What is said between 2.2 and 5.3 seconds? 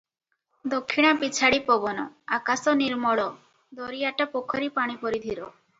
ଆକାଶ ନିର୍ମଳ- ଦରିଆଟା ପୋଖରୀ ପାଣି ପରି